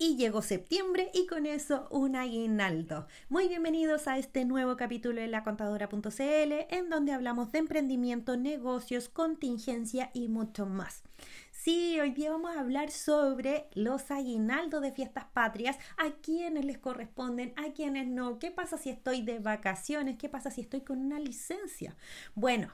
y 0.00 0.16
llegó 0.16 0.40
septiembre 0.40 1.10
y 1.12 1.26
con 1.26 1.44
eso 1.44 1.86
un 1.90 2.16
aguinaldo. 2.16 3.06
Muy 3.28 3.48
bienvenidos 3.48 4.08
a 4.08 4.16
este 4.16 4.46
nuevo 4.46 4.78
capítulo 4.78 5.20
de 5.20 5.26
la 5.26 5.44
contadora.cl 5.44 6.52
en 6.70 6.88
donde 6.88 7.12
hablamos 7.12 7.52
de 7.52 7.58
emprendimiento, 7.58 8.38
negocios, 8.38 9.10
contingencia 9.10 10.10
y 10.14 10.28
mucho 10.28 10.64
más. 10.64 11.02
Sí, 11.52 12.00
hoy 12.00 12.12
día 12.12 12.30
vamos 12.30 12.56
a 12.56 12.60
hablar 12.60 12.90
sobre 12.90 13.66
los 13.74 14.10
aguinaldos 14.10 14.80
de 14.80 14.92
fiestas 14.92 15.26
patrias, 15.34 15.76
a 15.98 16.12
quienes 16.22 16.64
les 16.64 16.78
corresponden, 16.78 17.52
a 17.56 17.74
quienes 17.74 18.06
no, 18.06 18.38
qué 18.38 18.50
pasa 18.50 18.78
si 18.78 18.88
estoy 18.88 19.20
de 19.20 19.38
vacaciones, 19.38 20.16
qué 20.16 20.30
pasa 20.30 20.50
si 20.50 20.62
estoy 20.62 20.80
con 20.80 20.98
una 20.98 21.18
licencia. 21.18 21.94
Bueno, 22.34 22.72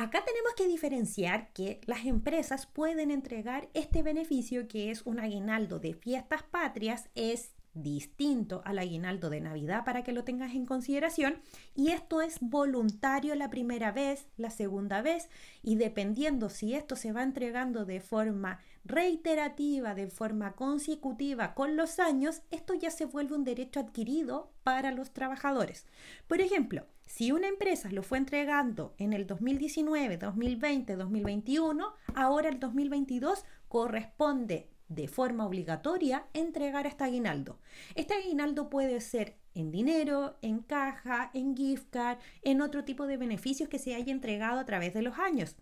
Acá 0.00 0.22
tenemos 0.24 0.54
que 0.54 0.68
diferenciar 0.68 1.52
que 1.52 1.80
las 1.86 2.06
empresas 2.06 2.66
pueden 2.66 3.10
entregar 3.10 3.68
este 3.74 4.04
beneficio 4.04 4.68
que 4.68 4.92
es 4.92 5.02
un 5.02 5.18
aguinaldo 5.18 5.80
de 5.80 5.92
fiestas 5.92 6.44
patrias, 6.44 7.08
es 7.16 7.50
distinto 7.82 8.62
al 8.64 8.78
aguinaldo 8.78 9.30
de 9.30 9.40
Navidad 9.40 9.84
para 9.84 10.02
que 10.02 10.12
lo 10.12 10.24
tengas 10.24 10.54
en 10.54 10.66
consideración 10.66 11.38
y 11.74 11.90
esto 11.90 12.20
es 12.20 12.38
voluntario 12.40 13.34
la 13.34 13.50
primera 13.50 13.92
vez, 13.92 14.26
la 14.36 14.50
segunda 14.50 15.02
vez 15.02 15.28
y 15.62 15.76
dependiendo 15.76 16.48
si 16.48 16.74
esto 16.74 16.96
se 16.96 17.12
va 17.12 17.22
entregando 17.22 17.84
de 17.84 18.00
forma 18.00 18.60
reiterativa, 18.84 19.94
de 19.94 20.08
forma 20.08 20.52
consecutiva 20.52 21.54
con 21.54 21.76
los 21.76 21.98
años, 21.98 22.42
esto 22.50 22.74
ya 22.74 22.90
se 22.90 23.04
vuelve 23.04 23.36
un 23.36 23.44
derecho 23.44 23.80
adquirido 23.80 24.50
para 24.62 24.92
los 24.92 25.12
trabajadores. 25.12 25.86
Por 26.26 26.40
ejemplo, 26.40 26.86
si 27.06 27.32
una 27.32 27.48
empresa 27.48 27.90
lo 27.90 28.02
fue 28.02 28.18
entregando 28.18 28.94
en 28.98 29.12
el 29.12 29.26
2019, 29.26 30.18
2020, 30.18 30.96
2021, 30.96 31.94
ahora 32.14 32.48
el 32.48 32.60
2022 32.60 33.44
corresponde 33.68 34.68
de 34.88 35.08
forma 35.08 35.46
obligatoria 35.46 36.26
entregar 36.32 36.86
este 36.86 37.04
aguinaldo. 37.04 37.58
Este 37.94 38.14
aguinaldo 38.14 38.70
puede 38.70 39.00
ser 39.00 39.36
en 39.54 39.70
dinero, 39.70 40.36
en 40.42 40.60
caja, 40.60 41.30
en 41.34 41.56
gift 41.56 41.90
card, 41.90 42.18
en 42.42 42.60
otro 42.60 42.84
tipo 42.84 43.06
de 43.06 43.16
beneficios 43.16 43.68
que 43.68 43.78
se 43.78 43.94
haya 43.94 44.12
entregado 44.12 44.60
a 44.60 44.64
través 44.64 44.94
de 44.94 45.02
los 45.02 45.18
años. 45.18 45.56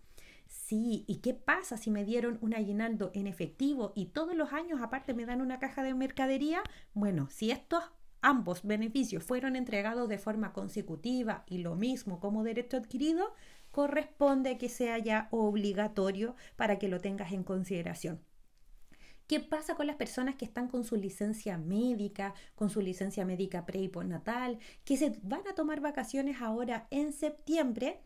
Sí, 0.47 1.03
¿y 1.07 1.17
qué 1.17 1.33
pasa 1.33 1.77
si 1.77 1.91
me 1.91 2.05
dieron 2.05 2.37
un 2.41 2.53
aguinaldo 2.53 3.11
en 3.13 3.27
efectivo 3.27 3.91
y 3.95 4.07
todos 4.07 4.35
los 4.35 4.53
años 4.53 4.81
aparte 4.81 5.13
me 5.13 5.25
dan 5.25 5.41
una 5.41 5.59
caja 5.59 5.83
de 5.83 5.93
mercadería? 5.93 6.61
Bueno, 6.93 7.27
si 7.29 7.51
estos 7.51 7.83
ambos 8.21 8.63
beneficios 8.63 9.23
fueron 9.23 9.55
entregados 9.55 10.07
de 10.09 10.17
forma 10.17 10.53
consecutiva 10.53 11.43
y 11.47 11.59
lo 11.59 11.75
mismo 11.75 12.19
como 12.19 12.43
derecho 12.43 12.77
adquirido, 12.77 13.33
corresponde 13.71 14.57
que 14.57 14.69
sea 14.69 14.97
ya 14.97 15.27
obligatorio 15.31 16.35
para 16.55 16.79
que 16.79 16.87
lo 16.87 16.99
tengas 16.99 17.31
en 17.31 17.43
consideración. 17.43 18.21
¿Qué 19.27 19.41
pasa 19.41 19.75
con 19.75 19.87
las 19.87 19.97
personas 19.97 20.35
que 20.35 20.45
están 20.45 20.69
con 20.69 20.85
su 20.85 20.95
licencia 20.95 21.57
médica, 21.57 22.33
con 22.55 22.69
su 22.69 22.79
licencia 22.79 23.25
médica 23.25 23.65
pre 23.65 23.81
y 23.81 23.89
postnatal, 23.89 24.57
que 24.85 24.95
se 24.95 25.19
van 25.21 25.45
a 25.49 25.53
tomar 25.53 25.81
vacaciones 25.81 26.41
ahora 26.41 26.87
en 26.91 27.11
septiembre? 27.11 27.99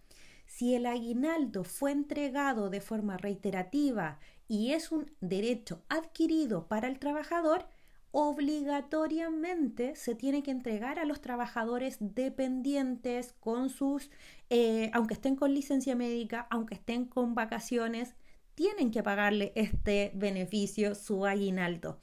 Si 0.47 0.73
el 0.73 0.87
aguinaldo 0.87 1.63
fue 1.63 1.91
entregado 1.91 2.71
de 2.71 2.81
forma 2.81 3.17
reiterativa 3.17 4.19
y 4.47 4.71
es 4.73 4.91
un 4.91 5.11
derecho 5.21 5.83
adquirido 5.89 6.67
para 6.67 6.87
el 6.87 6.97
trabajador, 6.97 7.67
obligatoriamente 8.11 9.95
se 9.95 10.15
tiene 10.15 10.41
que 10.41 10.51
entregar 10.51 10.97
a 10.97 11.05
los 11.05 11.21
trabajadores 11.21 11.97
dependientes 11.99 13.33
con 13.39 13.69
sus, 13.69 14.09
eh, 14.49 14.89
aunque 14.93 15.13
estén 15.13 15.35
con 15.35 15.53
licencia 15.53 15.95
médica, 15.95 16.47
aunque 16.49 16.73
estén 16.75 17.05
con 17.05 17.35
vacaciones, 17.35 18.15
tienen 18.55 18.91
que 18.91 19.03
pagarle 19.03 19.51
este 19.55 20.11
beneficio, 20.15 20.95
su 20.95 21.25
aguinaldo. 21.25 21.99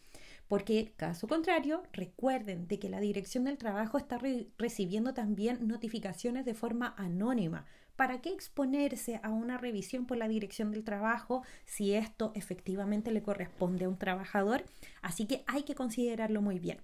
Porque 0.48 0.94
caso 0.96 1.28
contrario, 1.28 1.82
recuerden 1.92 2.66
de 2.68 2.78
que 2.78 2.88
la 2.88 3.00
Dirección 3.00 3.44
del 3.44 3.58
Trabajo 3.58 3.98
está 3.98 4.18
recibiendo 4.56 5.12
también 5.12 5.68
notificaciones 5.68 6.46
de 6.46 6.54
forma 6.54 6.94
anónima. 6.96 7.66
¿Para 7.96 8.20
qué 8.22 8.30
exponerse 8.30 9.20
a 9.22 9.30
una 9.30 9.58
revisión 9.58 10.06
por 10.06 10.16
la 10.16 10.28
Dirección 10.28 10.70
del 10.70 10.84
Trabajo 10.84 11.42
si 11.66 11.92
esto 11.94 12.32
efectivamente 12.34 13.12
le 13.12 13.22
corresponde 13.22 13.84
a 13.84 13.88
un 13.90 13.98
trabajador? 13.98 14.64
Así 15.02 15.26
que 15.26 15.44
hay 15.46 15.64
que 15.64 15.74
considerarlo 15.74 16.40
muy 16.40 16.58
bien. 16.58 16.78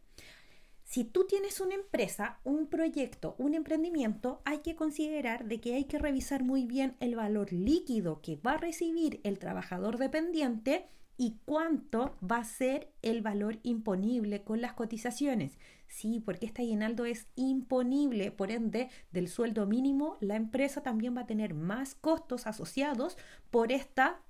Si 0.85 1.05
tú 1.05 1.25
tienes 1.25 1.61
una 1.61 1.75
empresa, 1.75 2.39
un 2.45 2.67
proyecto, 2.67 3.35
un 3.39 3.55
emprendimiento, 3.55 4.43
hay 4.45 4.59
que 4.59 4.77
considerar 4.77 5.47
de 5.47 5.61
que 5.61 5.75
hay 5.75 5.85
que 5.85 5.99
revisar 5.99 6.45
muy 6.45 6.67
bien 6.67 6.95
el 7.01 7.17
valor 7.17 7.53
líquido 7.53 8.21
que 8.21 8.37
va 8.37 8.53
a 8.53 8.59
recibir 8.59 9.21
el 9.25 9.39
trabajador 9.39 9.99
dependiente 9.99 10.87
y 11.17 11.39
cuánto 11.45 12.17
va 12.23 12.39
a 12.39 12.45
ser 12.45 12.93
el 13.03 13.23
valor 13.23 13.59
imponible 13.63 14.43
con 14.43 14.61
las 14.61 14.75
cotizaciones. 14.75 15.59
Sí, 15.87 16.21
porque 16.21 16.47
este 16.47 16.63
aguinaldo 16.63 17.05
es 17.05 17.29
imponible, 17.37 18.31
por 18.31 18.51
ende, 18.51 18.89
del 19.13 19.29
sueldo 19.29 19.67
mínimo, 19.67 20.17
la 20.21 20.37
empresa 20.37 20.83
también 20.83 21.17
va 21.17 21.23
a 21.23 21.27
tener 21.27 21.55
más 21.55 21.95
costos 21.95 22.47
asociados 22.47 23.17
por 23.51 23.73
esta 23.73 24.21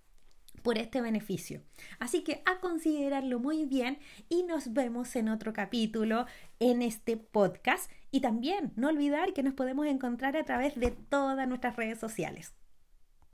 por 0.62 0.78
este 0.78 1.00
beneficio. 1.00 1.60
Así 1.98 2.22
que 2.22 2.42
a 2.47 2.60
considerarlo 2.60 3.38
muy 3.38 3.65
bien 3.66 3.98
y 4.28 4.42
nos 4.44 4.72
vemos 4.72 5.15
en 5.16 5.28
otro 5.28 5.53
capítulo 5.53 6.26
en 6.59 6.82
este 6.82 7.16
podcast. 7.16 7.91
Y 8.10 8.20
también 8.20 8.72
no 8.76 8.88
olvidar 8.88 9.32
que 9.32 9.42
nos 9.42 9.54
podemos 9.54 9.87
encontrar 9.87 10.37
a 10.37 10.44
través 10.44 10.78
de 10.78 10.91
todas 10.91 11.48
nuestras 11.48 11.76
redes 11.76 11.98
sociales. 11.98 12.54